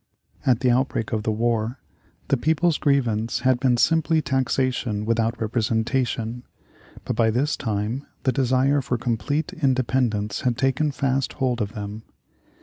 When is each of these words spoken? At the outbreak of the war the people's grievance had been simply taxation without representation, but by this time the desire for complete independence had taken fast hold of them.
At 0.47 0.61
the 0.61 0.71
outbreak 0.71 1.11
of 1.11 1.21
the 1.21 1.31
war 1.31 1.77
the 2.29 2.35
people's 2.35 2.79
grievance 2.79 3.41
had 3.41 3.59
been 3.59 3.77
simply 3.77 4.19
taxation 4.19 5.05
without 5.05 5.39
representation, 5.39 6.41
but 7.05 7.15
by 7.15 7.29
this 7.29 7.55
time 7.55 8.07
the 8.23 8.31
desire 8.31 8.81
for 8.81 8.97
complete 8.97 9.53
independence 9.53 10.41
had 10.41 10.57
taken 10.57 10.89
fast 10.91 11.33
hold 11.33 11.61
of 11.61 11.73
them. 11.73 12.01